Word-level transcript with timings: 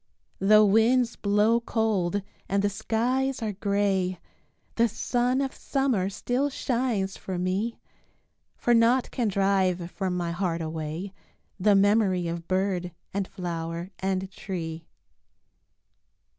Though 0.39 0.65
winds 0.65 1.15
blow 1.15 1.59
cold 1.61 2.23
and 2.49 2.63
the 2.63 2.71
skies 2.71 3.43
are 3.43 3.53
gray, 3.53 4.19
The 4.73 4.87
sun 4.87 5.41
of 5.41 5.53
summer 5.53 6.09
still 6.09 6.49
shines 6.49 7.17
for 7.17 7.37
me, 7.37 7.77
For 8.57 8.73
naught 8.73 9.11
can 9.11 9.27
drive 9.27 9.91
from 9.91 10.17
my 10.17 10.31
heart 10.31 10.59
away, 10.59 11.13
The 11.59 11.75
memory 11.75 12.27
of 12.27 12.47
bird 12.47 12.93
and 13.13 13.27
flower 13.27 13.91
and 13.99 14.31
tree. 14.31 14.87